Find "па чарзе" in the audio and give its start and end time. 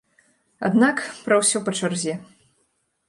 1.67-2.13